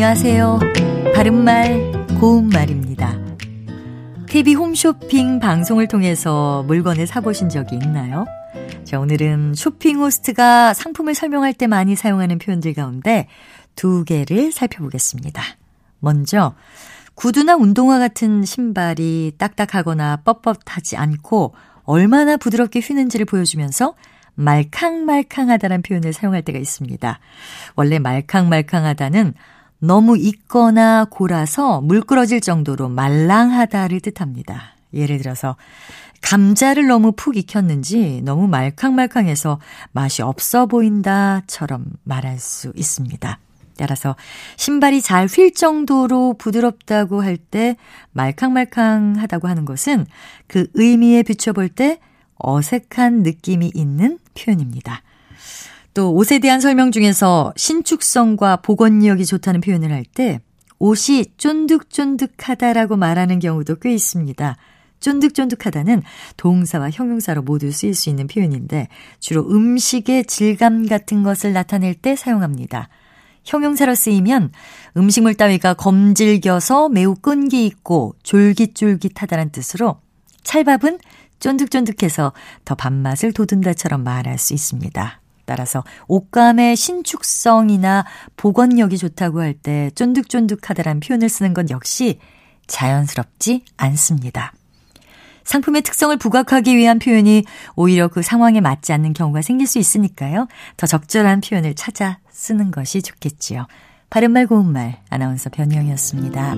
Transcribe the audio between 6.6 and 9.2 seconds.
물건을 사보신 적이 있나요? 자,